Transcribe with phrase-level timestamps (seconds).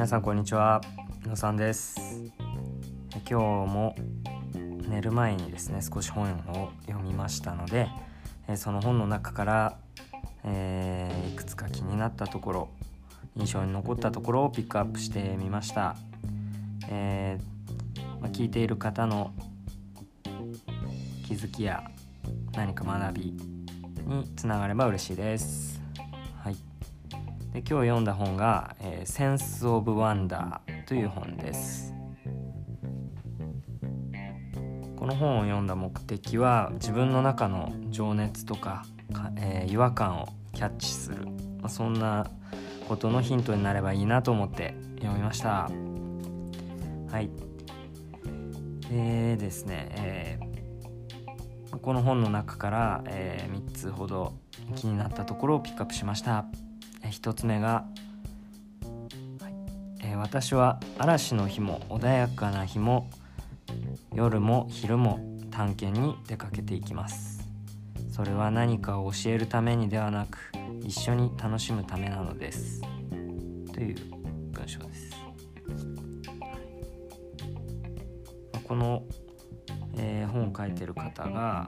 [0.00, 0.80] 皆さんこんにちは。
[1.26, 2.00] 野さんです。
[3.12, 3.94] 今日も
[4.88, 7.86] 寝る前にですね少し本を読みましたので
[8.56, 9.76] その本の中から、
[10.42, 12.68] えー、いくつか気になったところ
[13.36, 15.96] 印象に残ったところをピックアップしてみました、
[16.88, 19.34] えー、まあ、聞いている方の
[21.28, 21.84] 気づきや
[22.52, 23.34] 何か学び
[24.06, 25.79] につながれば嬉しいです。
[27.52, 31.92] で今日読んだ本が「えー、センス・オブ・ワンダー」という本です。
[34.96, 41.32] この本を読んだ目的は自分の中の情熱とかか、えー、違和感をキャッチする、ま
[41.64, 42.26] あ、そんな
[42.86, 45.70] ことのヒントになればいいなと思って読みました。
[47.10, 47.30] はい。
[48.90, 54.34] でですね、えー、この本の中から、えー、3つほど
[54.76, 56.44] 気になったところをピックアップしました。
[57.02, 57.86] 1つ目が、
[59.40, 59.54] はい
[60.02, 63.10] えー、私は嵐の日も穏やかな日も
[64.14, 67.40] 夜も昼も探検に出かけていきます。
[68.10, 70.38] それは何かを教えるためにではなく
[70.84, 72.80] 一緒に楽しむためなのです。
[73.72, 73.96] という
[74.52, 75.10] 文章です、
[78.64, 79.04] この、
[79.96, 81.66] えー、本を書いてる方が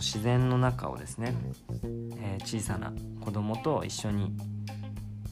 [0.00, 1.34] 自然の中をですね、
[2.16, 4.32] えー、小さな子供と一緒に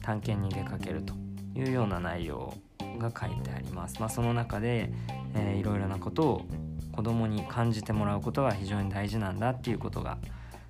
[0.01, 1.15] 探検に出かけると
[1.55, 2.53] いうような内容
[2.99, 3.99] が書いてあります。
[3.99, 4.91] まあ、その中で、
[5.35, 6.45] えー、いろいろなことを
[6.91, 10.17] 子供に感じてもらうことが非常に大事なんだっていうことが、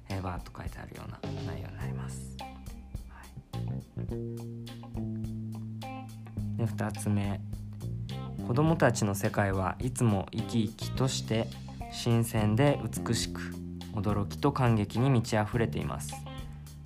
[0.09, 1.20] えー、バーッと書いてあるような
[1.52, 2.38] 内容になります。
[3.09, 3.27] はい、
[6.58, 7.39] で2つ目
[8.47, 11.47] 子供たちの世界はいつも生き生きとして
[11.92, 13.42] 新鮮で美しく
[14.02, 16.14] 驚きと感激に満ち溢れています。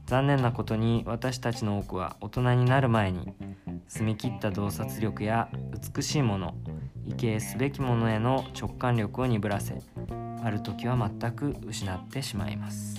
[0.05, 3.33] 残念なことに私たちの多くは大人になる前に
[3.87, 5.49] 澄み切った洞察力や
[5.95, 6.55] 美しいもの
[7.07, 9.81] 畏敬すべきものへの直感力を鈍らせ
[10.43, 12.97] ある時は全く失ってしまいます、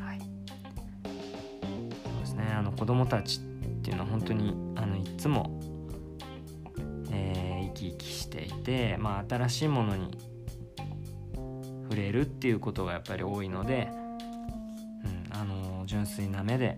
[0.00, 2.50] はい、そうですね。
[2.56, 3.42] あの子供たちっ
[3.82, 5.60] ていうのは本当にあのいつも、
[7.12, 10.16] えー、生き生きしていて、まあ、新しいものに
[11.88, 16.76] 触れるっていうことがやっぱり多いので、うん、あの純粋な目で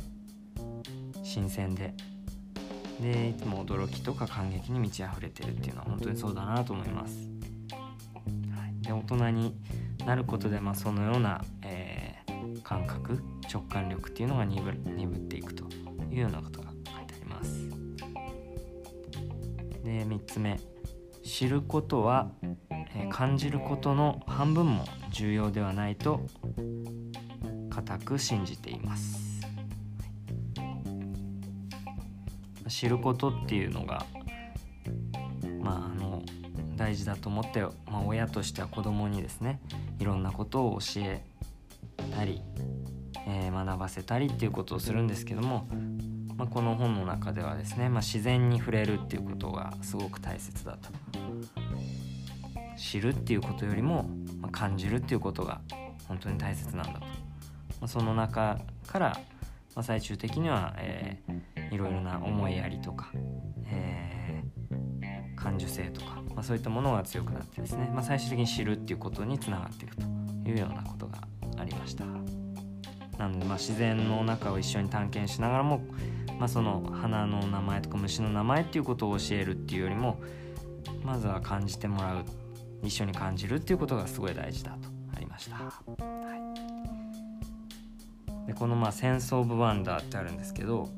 [1.24, 1.94] 新鮮で
[3.00, 7.28] でいつも驚きとか感激に満ち溢れてるっていうのは本当にそうだなと思います。
[8.54, 9.56] はい、で大人に
[10.06, 13.20] なることで、まあ、そのような、えー、感覚
[13.52, 15.64] 直感力っていうのが鈍鈍っていくと
[16.10, 17.68] いうようなことが書いてあります。
[19.82, 20.60] で3つ目
[21.24, 22.30] 知ることは
[22.94, 26.20] え感じることの半分も重要ではないと
[27.68, 29.42] 固く信じています、
[32.68, 34.06] 知ることっていうのが
[35.60, 36.22] まああの
[36.76, 39.60] 大事だと思って、まあ、親としては子供にですね
[39.98, 41.22] いろんなことを教え
[42.16, 42.40] たり、
[43.26, 45.68] えー、学ばせたりっていうことをするんですけども、
[46.36, 50.88] まあ、この本の中ではですね、まあ、自然に触れるっていうことがすごく大切だと。
[52.78, 54.08] 知るっていうことよりも、
[54.40, 55.60] まあ、感じるっていうことが
[56.08, 57.06] 本当に大切なんだと、ま
[57.82, 59.08] あ、その中から、
[59.74, 63.12] まあ、最終的には、えー、いろいろな思いやりとか、
[63.66, 70.02] えー、感受性とか、まあ、そういったものが強くなってですね、まあ、最終的に知るっていうことにつながっていくと
[70.48, 71.18] いうようなことが
[71.58, 72.04] ありました。
[73.18, 75.82] なので、まあ、自然の中を一緒に探検しながらも、
[76.38, 80.18] まあ、その花の名前とか虫の名前っていうことを教えるっていうよりも
[81.04, 82.24] まずは感じてもらうっ
[82.82, 85.56] 一緒に感じるっていうことがすごい大事だとありました。
[85.56, 85.72] は
[88.44, 90.88] い、でこのまあ「センス・オブ・ワンダー」ってあるんですけど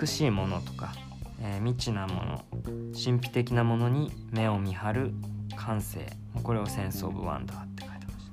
[0.00, 0.92] 美しいものとか、
[1.40, 2.44] えー、未知なもの
[2.92, 5.14] 神秘的なものに目を見張る
[5.56, 6.06] 感性。
[6.42, 8.26] これを「センス・オブ・ワンダー」って書いてまし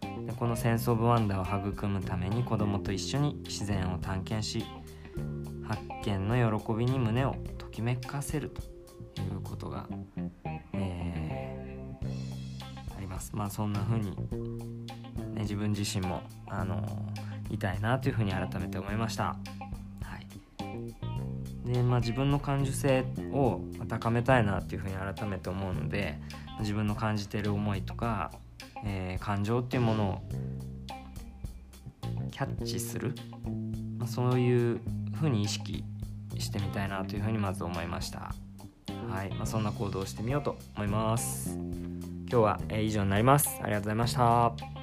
[0.00, 0.26] た。
[0.26, 4.64] でこの「センス・オブ・ワンダー」を育むために子供と一緒に自然を探検し
[5.66, 9.88] 発見の喜びに胸をときめかせるということが
[13.20, 14.10] ますまあそんな風に、
[15.34, 16.82] ね、自分自身もあの
[17.50, 19.24] いたいなというふうに改めて思いました。
[19.24, 20.26] はい
[21.66, 26.18] でまあ、自分の感受性を高めたいなっていうふうに改めて思うので
[26.60, 28.32] 自分の感じてる思いとか、
[28.84, 30.22] えー、感情っていうものを
[32.30, 33.14] キャッチする、
[33.98, 34.80] まあ、そういう
[35.14, 35.84] ふうに意識
[36.38, 38.34] してみたいなというふうにまず思いました。
[39.10, 41.89] はいまあ、そんな行動をしてみようと思います。
[42.30, 43.58] 今日は以上になります。
[43.60, 44.79] ありがとうございました。